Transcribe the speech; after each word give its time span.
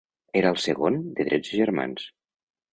Era 0.39 0.51
el 0.53 0.57
segon 0.63 0.97
de 1.21 1.27
tretze 1.29 1.61
germans. 1.61 2.11